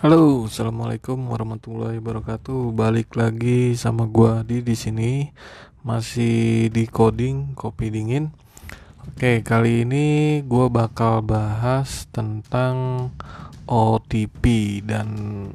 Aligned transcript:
Halo, 0.00 0.48
assalamualaikum 0.48 1.28
warahmatullahi 1.28 2.00
wabarakatuh. 2.00 2.72
Balik 2.72 3.20
lagi 3.20 3.76
sama 3.76 4.08
gua 4.08 4.40
di 4.40 4.64
di 4.64 4.72
sini 4.72 5.28
masih 5.84 6.72
di 6.72 6.88
coding 6.88 7.52
kopi 7.52 7.92
dingin. 7.92 8.32
Oke, 9.04 9.44
kali 9.44 9.84
ini 9.84 10.40
gua 10.40 10.72
bakal 10.72 11.20
bahas 11.20 12.08
tentang 12.16 13.12
OTP 13.68 14.80
dan 14.88 15.08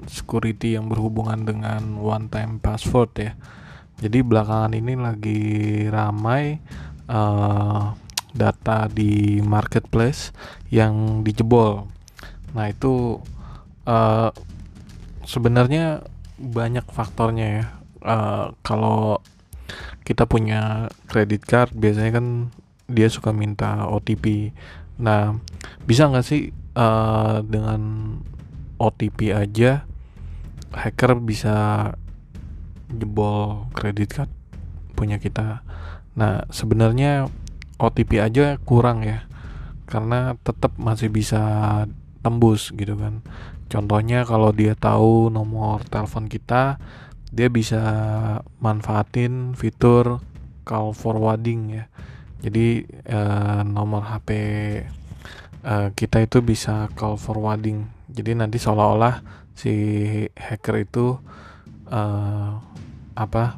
security 0.06 0.78
yang 0.78 0.94
berhubungan 0.94 1.42
dengan 1.42 1.98
one 1.98 2.30
time 2.30 2.62
password 2.62 3.18
ya. 3.18 3.34
Jadi 3.98 4.22
belakangan 4.22 4.78
ini 4.78 4.94
lagi 4.94 5.42
ramai 5.90 6.62
uh, 7.10 7.98
data 8.30 8.94
di 8.94 9.42
marketplace 9.42 10.30
yang 10.70 11.26
dijebol. 11.26 11.90
Nah, 12.54 12.70
itu 12.70 13.26
uh, 13.86 14.30
sebenarnya 15.26 16.06
banyak 16.38 16.86
faktornya 16.92 17.48
ya. 17.48 17.66
Uh, 18.06 18.54
kalau 18.62 19.18
kita 20.06 20.30
punya 20.30 20.94
credit 21.10 21.42
card 21.42 21.74
biasanya 21.74 22.22
kan 22.22 22.54
dia 22.86 23.10
suka 23.10 23.34
minta 23.34 23.90
OTP 23.90 24.54
nah 25.02 25.34
bisa 25.90 26.06
nggak 26.06 26.22
sih 26.22 26.54
uh, 26.78 27.42
dengan 27.42 27.82
OTP 28.78 29.34
aja 29.34 29.90
hacker 30.70 31.18
bisa 31.18 31.90
jebol 32.94 33.66
credit 33.74 34.10
card 34.14 34.32
punya 34.94 35.18
kita? 35.18 35.66
Nah 36.16 36.46
sebenarnya 36.54 37.28
OTP 37.82 38.22
aja 38.24 38.56
kurang 38.64 39.04
ya 39.04 39.28
karena 39.90 40.38
tetap 40.42 40.78
masih 40.80 41.12
bisa 41.12 41.42
tembus 42.24 42.74
gitu 42.74 42.98
kan 42.98 43.22
Contohnya 43.66 44.24
kalau 44.24 44.54
dia 44.54 44.78
tahu 44.78 45.34
nomor 45.34 45.82
telepon 45.90 46.30
kita, 46.30 46.78
dia 47.34 47.48
bisa 47.50 47.82
manfaatin 48.62 49.58
fitur 49.58 50.22
call 50.66 50.94
forwarding 50.94 51.82
ya. 51.82 51.86
Jadi 52.46 52.86
eh, 52.86 53.62
nomor 53.66 54.06
HP 54.06 54.30
eh, 55.66 55.90
kita 55.98 56.18
itu 56.22 56.46
bisa 56.46 56.88
call 56.94 57.18
forwarding. 57.18 57.90
Jadi 58.10 58.38
nanti 58.38 58.62
seolah-olah 58.62 59.26
si 59.58 59.74
hacker 60.38 60.76
itu 60.86 61.18
eh, 61.90 62.52
apa 63.16 63.58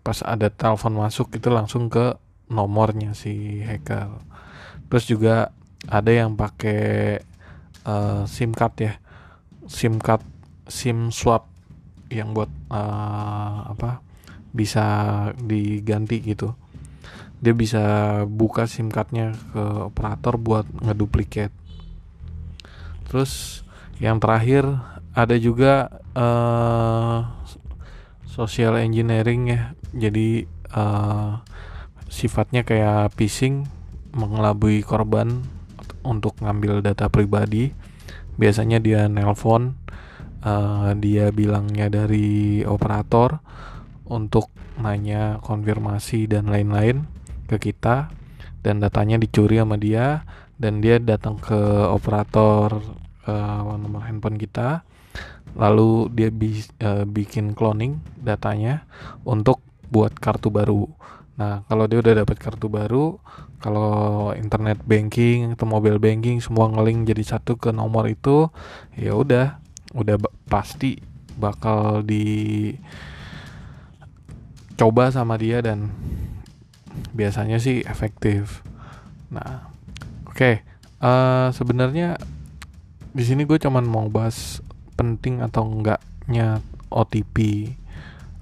pas 0.00 0.18
ada 0.24 0.48
telepon 0.48 0.96
masuk 0.96 1.36
itu 1.36 1.48
langsung 1.50 1.90
ke 1.90 2.14
nomornya 2.48 3.14
si 3.18 3.62
hacker. 3.66 4.22
Terus 4.90 5.04
juga 5.06 5.54
ada 5.88 6.10
yang 6.12 6.36
pakai 6.36 7.22
uh, 7.88 8.28
SIM 8.28 8.52
card 8.52 8.74
ya 8.80 8.92
SIM 9.70 10.02
card 10.02 10.26
SIM 10.66 11.14
swap 11.14 11.46
yang 12.10 12.34
buat 12.34 12.50
uh, 12.74 13.70
apa 13.70 14.02
bisa 14.50 14.84
diganti 15.38 16.18
gitu. 16.26 16.58
Dia 17.38 17.54
bisa 17.54 17.84
buka 18.26 18.66
SIM 18.66 18.90
cardnya 18.90 19.32
ke 19.54 19.62
operator 19.88 20.34
buat 20.36 20.66
ngeduplikat 20.82 21.54
terus 23.10 23.66
yang 23.98 24.22
terakhir 24.22 24.62
ada 25.10 25.34
juga 25.34 25.90
uh, 26.14 27.26
social 28.22 28.78
engineering 28.78 29.50
ya. 29.50 29.62
Jadi 29.90 30.46
uh, 30.70 31.42
sifatnya 32.06 32.62
kayak 32.62 33.18
phishing 33.18 33.66
mengelabui 34.14 34.86
korban 34.86 35.42
untuk 36.06 36.38
ngambil 36.38 36.86
data 36.86 37.10
pribadi 37.10 37.74
biasanya 38.40 38.80
dia 38.80 39.04
nelpon 39.04 39.76
uh, 40.40 40.96
dia 40.96 41.28
bilangnya 41.28 41.92
dari 41.92 42.64
operator 42.64 43.44
untuk 44.08 44.48
nanya 44.80 45.36
konfirmasi 45.44 46.24
dan 46.24 46.48
lain-lain 46.48 47.04
ke 47.44 47.60
kita 47.60 48.08
dan 48.64 48.80
datanya 48.80 49.20
dicuri 49.20 49.60
sama 49.60 49.76
dia 49.76 50.24
dan 50.56 50.80
dia 50.80 50.96
datang 50.96 51.36
ke 51.36 51.56
operator 51.88 52.80
uh, 53.28 53.76
nomor 53.76 54.04
handphone 54.04 54.36
kita. 54.36 54.84
Lalu 55.56 56.12
dia 56.14 56.30
bi 56.30 56.62
uh, 56.84 57.02
bikin 57.04 57.58
cloning 57.58 57.98
datanya 58.20 58.86
untuk 59.26 59.58
buat 59.90 60.14
kartu 60.14 60.52
baru 60.52 60.86
Nah, 61.40 61.64
kalau 61.72 61.88
dia 61.88 62.04
udah 62.04 62.20
dapat 62.20 62.36
kartu 62.36 62.68
baru, 62.68 63.16
kalau 63.64 64.28
internet 64.36 64.76
banking 64.84 65.56
atau 65.56 65.64
mobile 65.64 65.96
banking 65.96 66.36
semua 66.44 66.68
ngeling 66.68 67.08
jadi 67.08 67.24
satu 67.24 67.56
ke 67.56 67.72
nomor 67.72 68.12
itu, 68.12 68.52
ya 68.92 69.16
udah, 69.16 69.56
udah 69.96 70.20
pasti 70.52 71.00
bakal 71.40 72.04
di 72.04 72.76
coba 74.76 75.08
sama 75.08 75.40
dia 75.40 75.64
dan 75.64 75.88
biasanya 77.16 77.56
sih 77.56 77.88
efektif. 77.88 78.60
Nah, 79.32 79.64
oke, 80.28 80.36
okay. 80.36 80.54
uh, 81.00 81.08
eh, 81.08 81.48
sebenarnya 81.56 82.20
di 83.16 83.24
sini 83.24 83.48
gue 83.48 83.56
cuman 83.56 83.88
mau 83.88 84.12
bahas 84.12 84.60
penting 84.92 85.40
atau 85.40 85.64
enggaknya 85.64 86.60
OTP. 86.92 87.36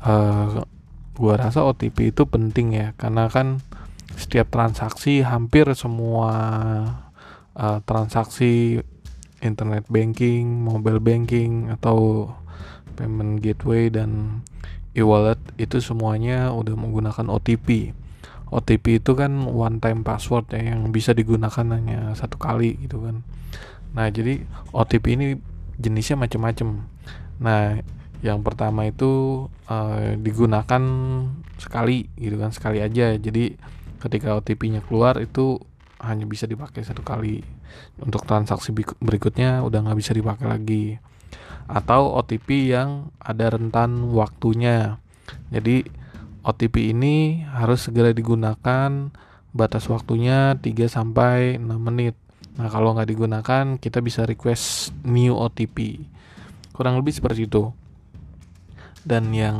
Uh, 0.02 0.66
eh, 0.66 0.77
gua 1.18 1.34
rasa 1.34 1.66
OTP 1.66 2.14
itu 2.14 2.22
penting 2.30 2.78
ya 2.78 2.94
karena 2.94 3.26
kan 3.26 3.58
setiap 4.14 4.48
transaksi 4.54 5.26
hampir 5.26 5.66
semua 5.74 6.32
uh, 7.58 7.78
transaksi 7.84 8.82
internet 9.42 9.86
banking, 9.86 10.46
mobile 10.46 10.98
banking 10.98 11.70
atau 11.70 12.30
payment 12.98 13.38
gateway 13.38 13.86
dan 13.90 14.42
e-wallet 14.98 15.38
itu 15.54 15.78
semuanya 15.78 16.50
udah 16.50 16.74
menggunakan 16.74 17.30
OTP. 17.30 17.94
OTP 18.48 18.98
itu 18.98 19.12
kan 19.12 19.46
one 19.46 19.78
time 19.78 20.02
password 20.02 20.50
ya 20.50 20.74
yang 20.74 20.90
bisa 20.90 21.12
digunakan 21.14 21.66
hanya 21.68 22.16
satu 22.18 22.40
kali 22.40 22.80
gitu 22.82 23.04
kan. 23.04 23.22
Nah, 23.94 24.08
jadi 24.10 24.42
OTP 24.74 25.14
ini 25.14 25.26
jenisnya 25.78 26.18
macam-macam. 26.18 26.82
Nah, 27.38 27.78
yang 28.18 28.42
pertama 28.42 28.90
itu 28.90 29.46
uh, 29.70 30.18
digunakan 30.18 30.82
sekali 31.58 32.10
gitu 32.18 32.36
kan 32.38 32.50
sekali 32.50 32.82
aja. 32.82 33.14
Jadi 33.14 33.54
ketika 34.02 34.38
OTP-nya 34.38 34.82
keluar 34.82 35.18
itu 35.22 35.58
hanya 36.02 36.26
bisa 36.26 36.46
dipakai 36.46 36.82
satu 36.82 37.02
kali. 37.02 37.42
Untuk 38.02 38.24
transaksi 38.26 38.74
berikutnya 38.98 39.62
udah 39.62 39.86
nggak 39.86 39.98
bisa 39.98 40.12
dipakai 40.14 40.46
lagi. 40.50 40.84
Atau 41.68 42.16
OTP 42.18 42.72
yang 42.74 43.12
ada 43.22 43.54
rentan 43.54 44.10
waktunya. 44.10 44.98
Jadi 45.52 45.84
OTP 46.42 46.96
ini 46.96 47.44
harus 47.44 47.86
segera 47.86 48.10
digunakan 48.10 49.12
batas 49.52 49.84
waktunya 49.90 50.56
3 50.58 50.88
sampai 50.88 51.60
6 51.60 51.66
menit. 51.76 52.16
Nah 52.56 52.66
kalau 52.72 52.96
nggak 52.96 53.10
digunakan 53.10 53.64
kita 53.78 54.02
bisa 54.02 54.26
request 54.26 54.90
new 55.06 55.36
OTP 55.36 56.02
kurang 56.78 56.94
lebih 56.94 57.10
seperti 57.10 57.50
itu 57.50 57.74
dan 59.04 59.30
yang 59.34 59.58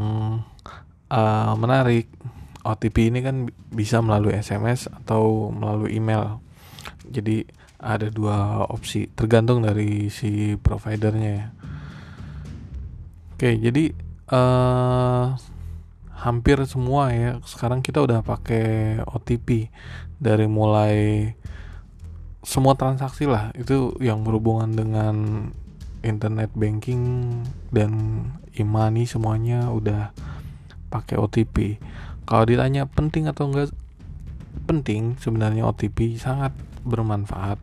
uh, 1.11 1.53
menarik 1.59 2.11
OTP 2.67 3.13
ini 3.13 3.21
kan 3.25 3.49
bisa 3.73 4.03
melalui 4.03 4.37
SMS 4.37 4.91
atau 4.91 5.55
melalui 5.55 5.97
email. 5.97 6.43
Jadi 7.09 7.47
ada 7.79 8.11
dua 8.11 8.67
opsi 8.67 9.07
tergantung 9.15 9.63
dari 9.63 10.11
si 10.11 10.59
providernya 10.59 11.31
ya. 11.31 11.47
Oke 13.39 13.55
jadi 13.55 13.95
uh, 14.35 15.39
hampir 16.19 16.59
semua 16.67 17.15
ya 17.15 17.39
sekarang 17.47 17.79
kita 17.79 18.03
udah 18.03 18.27
pakai 18.27 18.99
OTP 19.07 19.71
dari 20.19 20.51
mulai 20.51 21.31
semua 22.43 22.75
transaksi 22.75 23.31
lah 23.31 23.55
itu 23.55 23.95
yang 24.03 24.27
berhubungan 24.27 24.75
dengan 24.75 25.15
internet 26.03 26.51
banking 26.59 27.31
dan 27.71 27.93
e-money 28.59 29.07
semuanya 29.07 29.71
udah 29.71 30.11
pakai 30.91 31.17
OTP. 31.17 31.79
Kalau 32.29 32.45
ditanya 32.45 32.85
penting 32.85 33.31
atau 33.31 33.49
enggak 33.49 33.73
penting 34.69 35.17
sebenarnya 35.17 35.65
OTP 35.65 36.21
sangat 36.21 36.53
bermanfaat. 36.85 37.57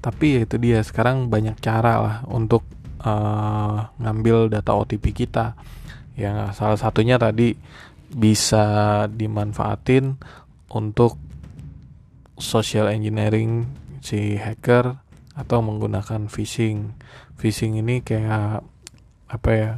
Tapi 0.00 0.40
ya 0.40 0.40
itu 0.44 0.56
dia 0.60 0.80
sekarang 0.84 1.28
banyak 1.32 1.56
cara 1.60 2.00
lah 2.00 2.16
untuk 2.28 2.64
uh, 3.04 3.88
ngambil 4.00 4.52
data 4.52 4.76
OTP 4.76 5.12
kita. 5.12 5.56
Yang 6.14 6.56
salah 6.56 6.78
satunya 6.78 7.16
tadi 7.16 7.56
bisa 8.14 9.04
dimanfaatin 9.10 10.20
untuk 10.70 11.18
social 12.38 12.90
engineering 12.90 13.66
si 14.04 14.36
hacker 14.36 15.00
atau 15.34 15.58
menggunakan 15.60 16.30
phishing. 16.30 16.94
Phishing 17.40 17.80
ini 17.80 18.00
kayak 18.00 18.62
apa 19.26 19.50
ya? 19.52 19.72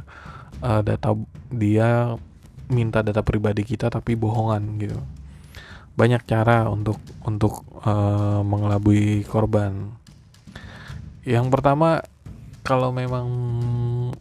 Uh, 0.57 0.81
data 0.81 1.13
dia 1.53 2.17
minta 2.67 3.05
data 3.05 3.21
pribadi 3.21 3.63
kita 3.63 3.93
tapi 3.93 4.17
bohongan 4.17 4.81
gitu. 4.81 4.99
Banyak 5.97 6.25
cara 6.25 6.69
untuk 6.69 6.97
untuk 7.25 7.65
uh, 7.85 8.41
mengelabui 8.41 9.25
korban. 9.25 9.93
Yang 11.27 11.47
pertama 11.51 12.01
kalau 12.67 12.91
memang 12.91 13.27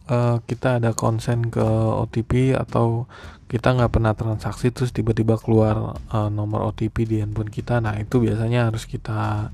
uh, 0.07 0.39
kita 0.47 0.79
ada 0.79 0.95
konsen 0.95 1.51
ke 1.51 1.67
OTP 2.07 2.55
atau 2.55 3.11
kita 3.51 3.75
nggak 3.75 3.91
pernah 3.91 4.15
transaksi 4.15 4.71
terus 4.71 4.95
tiba-tiba 4.95 5.35
keluar 5.35 5.99
uh, 6.15 6.31
nomor 6.31 6.71
OTP 6.71 7.11
di 7.11 7.17
handphone 7.19 7.51
kita 7.51 7.83
nah 7.83 7.99
itu 7.99 8.23
biasanya 8.23 8.71
harus 8.71 8.87
kita 8.87 9.51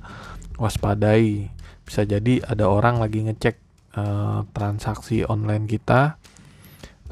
waspadai 0.60 1.48
bisa 1.88 2.04
jadi 2.04 2.44
ada 2.44 2.68
orang 2.68 3.00
lagi 3.00 3.24
ngecek 3.24 3.56
uh, 3.96 4.44
transaksi 4.52 5.24
online 5.24 5.64
kita 5.64 6.20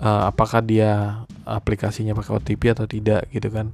uh, 0.01 0.33
apakah 0.33 0.65
dia 0.65 1.23
aplikasinya 1.45 2.17
pakai 2.17 2.33
OTP 2.41 2.63
atau 2.73 2.87
tidak 2.89 3.29
gitu 3.31 3.49
kan. 3.53 3.71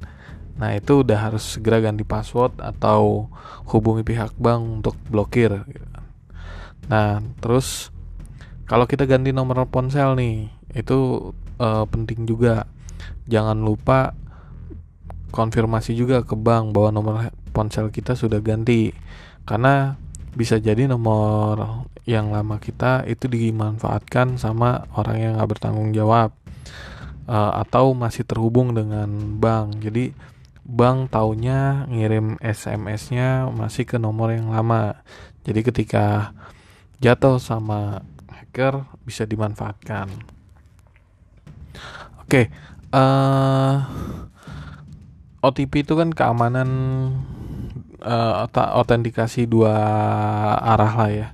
Nah 0.57 0.75
itu 0.75 1.07
udah 1.07 1.19
harus 1.31 1.57
segera 1.57 1.81
ganti 1.81 2.03
password 2.03 2.59
atau 2.61 3.31
hubungi 3.71 4.03
pihak 4.03 4.35
bank 4.37 4.83
untuk 4.83 4.97
blokir. 5.09 5.65
Nah 6.91 7.23
terus 7.41 7.95
kalau 8.67 8.85
kita 8.85 9.07
ganti 9.07 9.31
nomor 9.31 9.71
ponsel 9.71 10.19
nih 10.19 10.51
itu 10.75 11.31
uh, 11.63 11.85
penting 11.87 12.27
juga. 12.27 12.67
Jangan 13.27 13.59
lupa 13.59 14.15
konfirmasi 15.35 15.99
juga 15.99 16.23
ke 16.23 16.39
bank 16.39 16.71
bahwa 16.71 16.91
nomor 16.95 17.15
ponsel 17.51 17.91
kita 17.91 18.19
sudah 18.19 18.43
ganti. 18.43 18.91
Karena 19.47 19.95
bisa 20.35 20.59
jadi 20.59 20.91
nomor 20.91 21.87
yang 22.07 22.31
lama 22.31 22.63
kita 22.63 23.03
itu 23.11 23.27
dimanfaatkan 23.27 24.39
sama 24.39 24.87
orang 24.95 25.17
yang 25.19 25.33
nggak 25.37 25.59
bertanggung 25.59 25.91
jawab 25.91 26.31
uh, 27.27 27.53
atau 27.61 27.93
masih 27.93 28.23
terhubung 28.23 28.73
dengan 28.73 29.11
bank. 29.43 29.83
Jadi 29.83 30.15
bank 30.63 31.11
taunya 31.11 31.87
ngirim 31.91 32.39
SMS-nya 32.39 33.51
masih 33.51 33.87
ke 33.87 33.99
nomor 33.99 34.31
yang 34.31 34.55
lama. 34.55 35.03
Jadi 35.43 35.67
ketika 35.67 36.31
jatuh 37.03 37.43
sama 37.43 38.07
hacker 38.31 38.87
bisa 39.03 39.27
dimanfaatkan. 39.27 40.07
Oke 42.23 42.27
okay, 42.27 42.45
uh, 42.91 42.99
eh, 42.99 43.75
OTP 45.47 45.87
itu 45.87 45.95
kan 45.95 46.11
keamanan 46.11 46.71
uh, 48.03 48.51
autentikasi 48.51 49.47
dua 49.47 49.75
arah 50.59 50.95
lah 50.95 51.11
ya. 51.11 51.29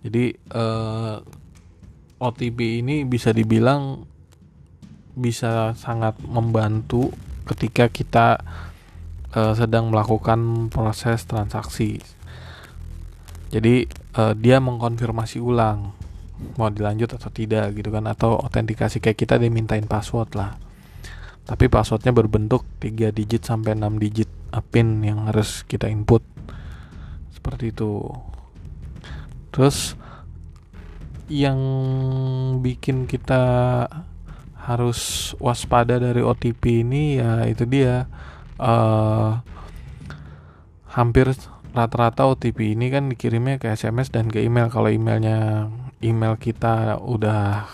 Jadi 0.00 0.32
uh, 0.56 1.20
eh, 1.20 2.20
OTP 2.20 2.80
ini 2.80 3.04
bisa 3.04 3.36
dibilang 3.36 4.04
bisa 5.16 5.76
sangat 5.76 6.16
membantu 6.24 7.12
ketika 7.44 7.92
kita 7.92 8.40
uh, 9.36 9.52
sedang 9.52 9.92
melakukan 9.92 10.72
proses 10.72 11.28
transaksi. 11.28 12.00
Jadi 13.50 13.84
uh, 14.16 14.32
dia 14.38 14.62
mengkonfirmasi 14.62 15.42
ulang 15.42 15.92
mau 16.56 16.72
dilanjut 16.72 17.20
atau 17.20 17.28
tidak 17.28 17.76
gitu 17.76 17.92
kan 17.92 18.08
atau 18.08 18.40
autentikasi 18.40 19.02
kayak 19.04 19.18
kita 19.18 19.36
dimintain 19.36 19.84
password 19.84 20.32
lah. 20.32 20.56
Tapi 21.44 21.66
passwordnya 21.66 22.14
berbentuk 22.14 22.62
3 22.78 23.10
digit 23.10 23.42
sampai 23.42 23.74
6 23.76 23.98
digit 24.00 24.30
pin 24.70 25.02
yang 25.02 25.28
harus 25.28 25.66
kita 25.66 25.90
input. 25.90 26.22
Seperti 27.34 27.74
itu 27.74 28.06
terus 29.50 29.98
yang 31.30 31.58
bikin 32.58 33.06
kita 33.06 33.86
harus 34.60 35.32
waspada 35.38 35.98
dari 35.98 36.22
OTP 36.22 36.82
ini 36.82 37.18
ya 37.22 37.46
itu 37.46 37.64
dia 37.66 38.10
uh, 38.60 39.40
hampir 40.90 41.32
rata-rata 41.70 42.26
OTP 42.26 42.74
ini 42.74 42.90
kan 42.90 43.06
dikirimnya 43.08 43.62
ke 43.62 43.70
SMS 43.70 44.10
dan 44.10 44.26
ke 44.26 44.42
email. 44.42 44.68
Kalau 44.68 44.90
emailnya 44.90 45.70
email 46.02 46.34
kita 46.34 46.98
udah 46.98 47.66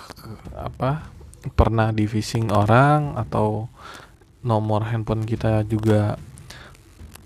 apa 0.56 1.08
pernah 1.56 1.94
di 1.94 2.05
phishing 2.05 2.52
orang 2.52 3.17
atau 3.17 3.70
nomor 4.43 4.87
handphone 4.90 5.25
kita 5.25 5.64
juga 5.67 6.19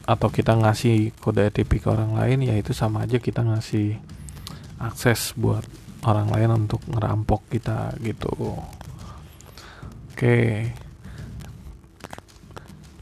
atau 0.04 0.28
kita 0.32 0.56
ngasih 0.56 1.14
kode 1.20 1.52
OTP 1.52 1.84
ke 1.84 1.88
orang 1.90 2.16
lain 2.16 2.42
ya 2.42 2.54
itu 2.56 2.74
sama 2.74 3.06
aja 3.06 3.20
kita 3.20 3.44
ngasih 3.44 4.00
akses 4.80 5.36
buat 5.36 5.62
orang 6.08 6.32
lain 6.32 6.66
untuk 6.66 6.80
ngerampok 6.88 7.44
kita 7.52 7.92
gitu 8.00 8.32
oke 10.16 10.38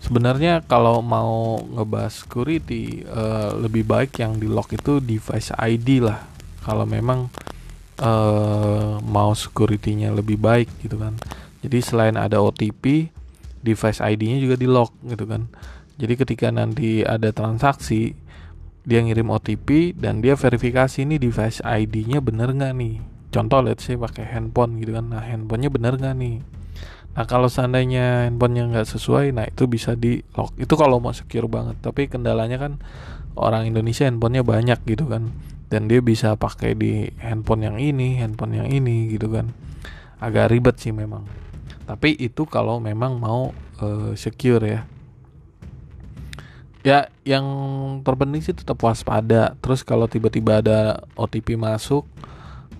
sebenarnya 0.02 0.66
kalau 0.66 0.98
mau 1.00 1.62
ngebahas 1.62 2.26
security 2.26 3.06
uh, 3.06 3.54
lebih 3.54 3.86
baik 3.86 4.19
yang 4.19 4.36
di 4.36 4.50
lock 4.50 4.75
itu 4.75 4.98
device 4.98 5.54
ID 5.54 6.02
lah 6.02 6.26
kalau 6.66 6.84
memang 6.84 7.30
uh, 8.02 8.98
mau 9.02 9.34
security-nya 9.34 10.14
lebih 10.14 10.38
baik 10.38 10.70
gitu 10.82 10.98
kan. 10.98 11.19
Jadi 11.62 11.78
selain 11.82 12.14
ada 12.14 12.38
OTP, 12.38 13.10
device 13.62 13.98
ID-nya 13.98 14.38
juga 14.38 14.56
di 14.58 14.69
lock 14.70 14.94
gitu 15.06 15.26
kan. 15.26 15.50
Jadi 15.98 16.14
ketika 16.14 16.48
nanti 16.54 17.02
ada 17.02 17.34
transaksi, 17.34 18.14
dia 18.88 19.05
ngirim 19.05 19.29
OTP 19.29 19.93
dan 20.00 20.25
dia 20.25 20.32
verifikasi 20.32 21.05
ini 21.05 21.20
device 21.20 21.61
ID-nya 21.61 22.25
bener 22.25 22.56
nggak 22.56 22.73
nih. 22.73 23.05
Contoh 23.29 23.61
let's 23.61 23.85
say 23.85 24.00
pakai 24.00 24.25
handphone 24.25 24.81
gitu 24.81 24.96
kan. 24.96 25.12
Nah, 25.12 25.20
handphonenya 25.20 25.69
bener 25.69 26.00
nggak 26.00 26.17
nih? 26.17 26.40
Nah 27.12 27.25
kalau 27.29 27.52
seandainya 27.52 28.25
handphonenya 28.25 28.73
nggak 28.73 28.88
sesuai, 28.88 29.37
nah 29.37 29.44
itu 29.44 29.69
bisa 29.69 29.93
di 29.93 30.25
lock. 30.32 30.56
Itu 30.56 30.81
kalau 30.81 30.96
mau 31.05 31.12
secure 31.12 31.44
banget. 31.52 31.76
Tapi 31.85 32.08
kendalanya 32.08 32.56
kan 32.56 32.81
orang 33.37 33.69
Indonesia 33.69 34.08
handphonenya 34.08 34.40
banyak 34.40 34.81
gitu 34.88 35.05
kan 35.05 35.37
dan 35.69 35.84
dia 35.84 36.00
bisa 36.00 36.32
pakai 36.34 36.73
di 36.73 37.12
handphone 37.20 37.69
yang 37.69 37.76
ini, 37.76 38.17
handphone 38.17 38.56
yang 38.56 38.69
ini 38.73 39.12
gitu 39.12 39.29
kan. 39.29 39.52
Agak 40.17 40.49
ribet 40.49 40.81
sih 40.81 40.96
memang. 40.96 41.29
Tapi 41.84 42.17
itu 42.17 42.49
kalau 42.49 42.81
memang 42.81 43.20
mau 43.20 43.52
uh, 43.84 44.12
secure 44.17 44.64
ya. 44.64 44.88
Ya, 46.88 47.12
yang 47.20 47.44
terpenting 48.00 48.40
sih 48.40 48.56
tetap 48.56 48.81
waspada. 48.81 49.52
Terus 49.61 49.85
kalau 49.85 50.08
tiba-tiba 50.08 50.64
ada 50.64 51.05
OTP 51.20 51.61
masuk, 51.61 52.08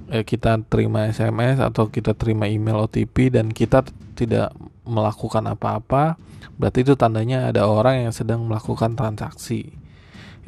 eh, 0.09 0.25
kita 0.25 0.65
terima 0.65 1.13
SMS 1.13 1.61
atau 1.61 1.93
kita 1.93 2.17
terima 2.17 2.49
email 2.49 2.89
OTP 2.89 3.29
dan 3.29 3.53
kita 3.53 3.85
tidak 4.17 4.57
melakukan 4.89 5.45
apa-apa, 5.53 6.17
berarti 6.57 6.89
itu 6.89 6.97
tandanya 6.97 7.53
ada 7.53 7.69
orang 7.69 8.09
yang 8.09 8.15
sedang 8.17 8.49
melakukan 8.49 8.97
transaksi 8.97 9.77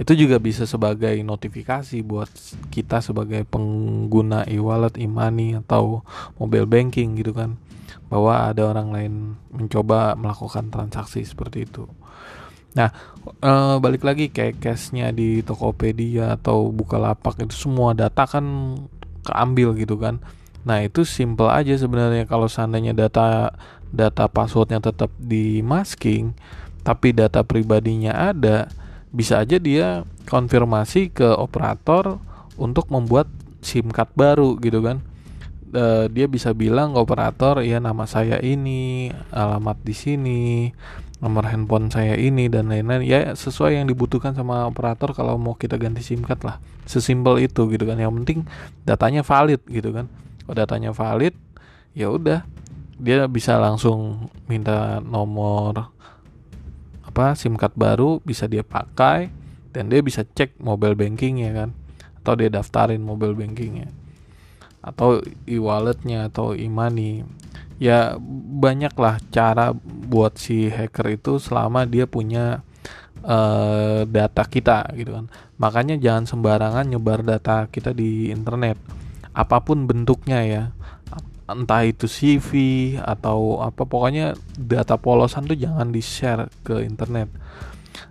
itu 0.01 0.17
juga 0.17 0.41
bisa 0.41 0.65
sebagai 0.65 1.13
notifikasi 1.21 2.01
buat 2.01 2.33
kita 2.73 3.05
sebagai 3.05 3.45
pengguna 3.45 4.49
e-wallet, 4.49 4.97
e-money 4.97 5.61
atau 5.61 6.01
mobile 6.41 6.65
banking 6.65 7.21
gitu 7.21 7.37
kan 7.37 7.61
bahwa 8.09 8.49
ada 8.49 8.65
orang 8.65 8.89
lain 8.97 9.13
mencoba 9.53 10.17
melakukan 10.17 10.73
transaksi 10.73 11.21
seperti 11.21 11.69
itu. 11.69 11.85
Nah, 12.79 12.95
e, 13.43 13.53
balik 13.83 14.07
lagi 14.07 14.31
kayak 14.31 14.63
cashnya 14.63 15.11
di 15.11 15.43
Tokopedia 15.43 16.39
atau 16.39 16.71
Bukalapak 16.71 17.43
itu 17.43 17.69
semua 17.69 17.97
data 17.97 18.27
kan 18.27 18.77
keambil 19.27 19.75
gitu 19.75 19.99
kan. 19.99 20.23
Nah, 20.63 20.85
itu 20.85 21.03
simple 21.03 21.51
aja 21.51 21.75
sebenarnya 21.75 22.29
kalau 22.31 22.47
seandainya 22.47 22.95
data 22.95 23.55
data 23.91 24.31
passwordnya 24.31 24.79
tetap 24.79 25.11
di 25.19 25.61
masking 25.67 26.33
tapi 26.81 27.13
data 27.13 27.45
pribadinya 27.45 28.33
ada 28.33 28.71
bisa 29.11 29.43
aja 29.43 29.59
dia 29.59 30.07
konfirmasi 30.31 31.11
ke 31.11 31.27
operator 31.27 32.23
untuk 32.55 32.89
membuat 32.89 33.27
SIM 33.61 33.91
card 33.91 34.15
baru 34.15 34.57
gitu 34.63 34.81
kan 34.81 35.03
e, 35.75 36.07
dia 36.09 36.31
bisa 36.31 36.55
bilang 36.55 36.95
ke 36.95 36.99
operator 37.03 37.61
ya 37.67 37.83
nama 37.83 38.07
saya 38.07 38.39
ini 38.39 39.11
alamat 39.35 39.83
di 39.83 39.95
sini 39.95 40.43
nomor 41.21 41.45
handphone 41.53 41.93
saya 41.93 42.17
ini 42.17 42.49
dan 42.49 42.73
lain-lain 42.73 43.05
ya 43.05 43.37
sesuai 43.37 43.77
yang 43.77 43.87
dibutuhkan 43.87 44.33
sama 44.33 44.65
operator 44.65 45.13
kalau 45.13 45.37
mau 45.37 45.53
kita 45.53 45.77
ganti 45.77 46.01
SIM 46.01 46.25
card 46.25 46.41
lah. 46.49 46.57
Sesimpel 46.89 47.45
itu 47.45 47.69
gitu 47.69 47.85
kan. 47.85 48.01
Yang 48.01 48.13
penting 48.25 48.39
datanya 48.89 49.21
valid 49.21 49.61
gitu 49.69 49.93
kan. 49.93 50.09
Kalau 50.45 50.57
datanya 50.57 50.91
valid 50.97 51.37
ya 51.93 52.09
udah. 52.09 52.43
Dia 53.01 53.25
bisa 53.29 53.57
langsung 53.57 54.29
minta 54.45 55.01
nomor 55.01 55.93
apa 57.05 57.33
SIM 57.37 57.57
card 57.57 57.73
baru 57.77 58.21
bisa 58.21 58.45
dia 58.45 58.61
pakai 58.61 59.33
dan 59.73 59.89
dia 59.89 60.05
bisa 60.05 60.25
cek 60.25 60.57
mobile 60.61 60.97
banking 60.97 61.45
ya 61.45 61.53
kan. 61.53 61.77
Atau 62.21 62.37
dia 62.41 62.49
daftarin 62.49 63.01
mobile 63.01 63.37
bankingnya. 63.37 63.93
Atau 64.81 65.21
e-walletnya 65.45 66.33
atau 66.33 66.57
e-money. 66.57 67.29
Ya 67.81 68.17
banyaklah 68.61 69.21
cara 69.33 69.73
buat 70.11 70.35
si 70.35 70.67
hacker 70.67 71.15
itu 71.15 71.39
selama 71.39 71.87
dia 71.87 72.11
punya 72.11 72.67
uh, 73.23 74.03
data 74.11 74.43
kita 74.43 74.91
gitu 74.99 75.15
kan. 75.15 75.27
Makanya 75.63 75.95
jangan 76.03 76.27
sembarangan 76.27 76.91
nyebar 76.91 77.23
data 77.23 77.71
kita 77.71 77.95
di 77.95 78.35
internet. 78.35 78.75
Apa 79.31 79.63
pun 79.63 79.87
bentuknya 79.87 80.43
ya. 80.43 80.65
Entah 81.51 81.83
itu 81.83 82.07
CV 82.07 82.51
atau 82.99 83.59
apa 83.63 83.83
pokoknya 83.83 84.39
data 84.55 84.95
polosan 84.99 85.51
tuh 85.51 85.59
jangan 85.59 85.91
di 85.91 85.99
share 85.99 86.47
ke 86.63 86.83
internet 86.87 87.27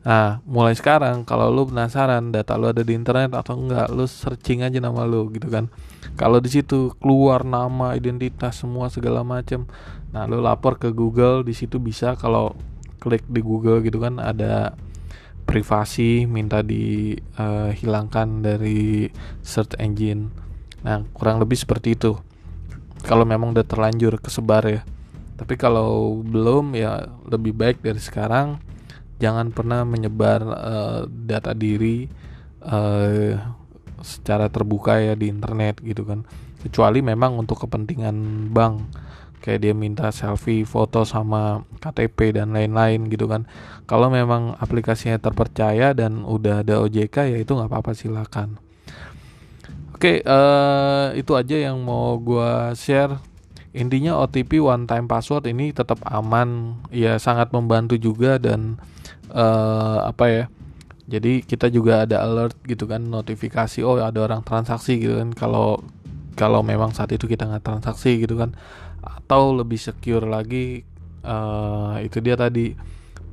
Nah, 0.04 0.40
mulai 0.48 0.76
sekarang 0.76 1.28
kalau 1.28 1.52
lu 1.52 1.68
penasaran 1.68 2.32
data 2.32 2.56
lu 2.56 2.72
ada 2.72 2.84
di 2.84 2.94
internet 2.96 3.36
atau 3.36 3.58
enggak, 3.58 3.88
lu 3.92 4.06
searching 4.06 4.64
aja 4.64 4.80
nama 4.80 5.04
lu 5.04 5.28
gitu 5.34 5.48
kan. 5.52 5.68
Kalau 6.16 6.40
di 6.40 6.52
situ 6.52 6.96
keluar 7.00 7.44
nama, 7.44 7.96
identitas 7.96 8.60
semua 8.60 8.92
segala 8.92 9.24
macam. 9.24 9.68
Nah, 10.12 10.26
lu 10.28 10.40
lapor 10.44 10.80
ke 10.80 10.92
Google, 10.92 11.44
di 11.44 11.54
situ 11.56 11.80
bisa 11.80 12.16
kalau 12.20 12.56
klik 13.00 13.24
di 13.32 13.40
Google 13.40 13.80
gitu 13.80 14.04
kan 14.04 14.20
ada 14.20 14.76
privasi 15.48 16.28
minta 16.30 16.62
dihilangkan 16.62 18.28
uh, 18.38 18.42
dari 18.44 19.10
search 19.42 19.80
engine. 19.82 20.30
Nah, 20.86 21.04
kurang 21.16 21.42
lebih 21.42 21.58
seperti 21.58 21.98
itu. 21.98 22.16
Kalau 23.04 23.24
memang 23.24 23.56
udah 23.56 23.66
terlanjur 23.66 24.20
kesebar 24.20 24.64
ya. 24.68 24.82
Tapi 25.40 25.56
kalau 25.56 26.20
belum 26.20 26.76
ya 26.76 27.08
lebih 27.32 27.56
baik 27.56 27.80
dari 27.80 27.98
sekarang 28.04 28.60
jangan 29.20 29.52
pernah 29.52 29.84
menyebar 29.84 30.42
uh, 30.48 31.02
data 31.08 31.52
diri 31.52 32.08
uh, 32.64 33.36
secara 34.00 34.48
terbuka 34.48 34.98
ya 35.00 35.14
di 35.14 35.28
internet 35.28 35.84
gitu 35.84 36.08
kan. 36.08 36.24
Kecuali 36.60 37.04
memang 37.04 37.40
untuk 37.40 37.68
kepentingan 37.68 38.50
bank. 38.52 38.76
Kayak 39.40 39.60
dia 39.64 39.72
minta 39.76 40.12
selfie 40.12 40.68
foto 40.68 41.08
sama 41.08 41.64
KTP 41.80 42.36
dan 42.36 42.52
lain-lain 42.52 43.08
gitu 43.08 43.28
kan. 43.32 43.48
Kalau 43.88 44.12
memang 44.12 44.60
aplikasinya 44.60 45.16
terpercaya 45.16 45.96
dan 45.96 46.28
udah 46.28 46.60
ada 46.60 46.84
OJK 46.84 47.32
ya 47.32 47.38
itu 47.40 47.56
nggak 47.56 47.72
apa-apa 47.72 47.96
silakan. 47.96 48.60
Oke 49.96 50.24
uh, 50.24 51.12
itu 51.16 51.36
aja 51.36 51.56
yang 51.72 51.80
mau 51.84 52.20
gua 52.20 52.76
share. 52.76 53.20
Intinya 53.72 54.20
OTP 54.20 54.60
one 54.60 54.88
time 54.88 55.08
password 55.08 55.48
ini 55.48 55.72
tetap 55.72 56.04
aman. 56.04 56.80
Ya 56.92 57.16
sangat 57.16 57.56
membantu 57.56 57.96
juga 57.96 58.36
dan 58.40 58.76
uh, 59.34 60.06
apa 60.10 60.26
ya 60.30 60.44
jadi 61.10 61.42
kita 61.42 61.74
juga 61.74 62.06
ada 62.06 62.22
alert 62.22 62.54
gitu 62.70 62.86
kan 62.86 63.02
notifikasi 63.02 63.82
oh 63.82 63.98
ada 63.98 64.22
orang 64.22 64.46
transaksi 64.46 65.02
gitu 65.02 65.18
kan 65.18 65.34
kalau 65.34 65.82
kalau 66.38 66.62
memang 66.62 66.94
saat 66.94 67.10
itu 67.10 67.26
kita 67.26 67.50
nggak 67.50 67.66
transaksi 67.66 68.22
gitu 68.22 68.38
kan 68.38 68.54
atau 69.02 69.58
lebih 69.58 69.82
secure 69.82 70.24
lagi 70.30 70.86
uh, 71.26 71.98
itu 72.00 72.22
dia 72.22 72.38
tadi 72.38 72.78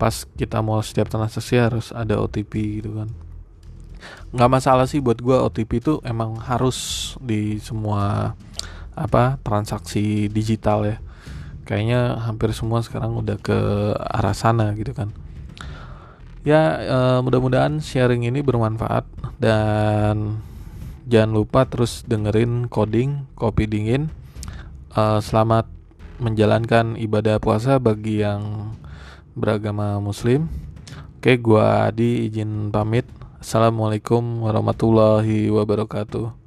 pas 0.00 0.24
kita 0.24 0.64
mau 0.64 0.80
setiap 0.80 1.12
transaksi 1.12 1.56
harus 1.56 1.92
ada 1.92 2.20
OTP 2.20 2.82
gitu 2.82 2.96
kan. 2.96 3.08
Nggak 4.32 4.50
masalah 4.52 4.84
sih 4.84 5.00
buat 5.00 5.20
gue 5.20 5.36
OTP 5.36 5.80
itu 5.80 5.94
emang 6.04 6.36
harus 6.36 7.12
di 7.20 7.56
semua 7.64 8.34
apa 8.92 9.40
transaksi 9.40 10.28
digital 10.28 10.84
ya. 10.84 10.96
Kayaknya 11.64 12.22
hampir 12.22 12.52
semua 12.52 12.84
sekarang 12.84 13.16
udah 13.16 13.40
ke 13.40 13.58
arah 13.96 14.36
sana 14.36 14.70
gitu 14.76 14.92
kan 14.94 15.10
ya 16.46 16.78
uh, 16.78 17.18
mudah-mudahan 17.26 17.82
sharing 17.82 18.22
ini 18.22 18.38
bermanfaat 18.38 19.02
dan 19.42 20.38
jangan 21.10 21.34
lupa 21.34 21.66
terus 21.66 22.06
dengerin 22.06 22.70
coding 22.70 23.26
kopi 23.34 23.66
dingin. 23.66 24.14
Uh, 24.94 25.18
selamat 25.18 25.66
menjalankan 26.22 26.94
ibadah 26.96 27.42
puasa 27.42 27.82
bagi 27.82 28.22
yang 28.22 28.72
beragama 29.34 29.98
muslim. 29.98 30.46
Oke 31.18 31.34
gua 31.42 31.90
Adi 31.90 32.30
izin 32.30 32.70
pamit. 32.70 33.10
Assalamualaikum 33.42 34.46
warahmatullahi 34.46 35.50
wabarakatuh 35.50 36.45